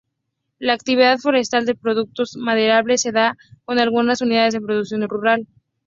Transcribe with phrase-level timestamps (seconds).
[0.57, 5.45] La actividad forestal de productos maderables se da con algunas unidades de producción rural.